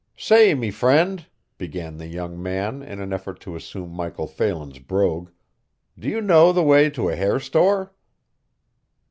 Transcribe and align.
"Say, 0.17 0.55
me 0.55 0.71
friend," 0.71 1.27
began 1.59 1.97
the 1.97 2.07
young 2.07 2.41
man, 2.41 2.81
in 2.81 2.99
an 2.99 3.13
effort 3.13 3.39
to 3.41 3.55
assume 3.55 3.91
Michael 3.91 4.25
Phelan's 4.25 4.79
brogue, 4.79 5.29
"do 5.95 6.09
you 6.09 6.21
know 6.21 6.51
the 6.51 6.63
way 6.63 6.89
to 6.89 7.09
a 7.09 7.15
hair 7.15 7.39
store?" 7.39 7.93